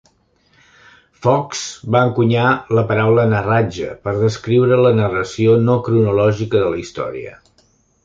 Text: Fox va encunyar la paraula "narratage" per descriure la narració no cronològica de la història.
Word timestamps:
Fox 1.25 1.61
va 1.97 2.01
encunyar 2.07 2.47
la 2.79 2.85
paraula 2.93 3.27
"narratage" 3.35 3.93
per 4.07 4.17
descriure 4.25 4.83
la 4.87 4.97
narració 5.03 5.57
no 5.71 5.81
cronològica 5.91 6.67
de 6.67 6.77
la 6.77 6.85
història. 6.87 7.41